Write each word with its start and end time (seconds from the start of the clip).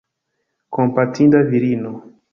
Kompatinda 0.75 1.39
virino! 1.49 1.91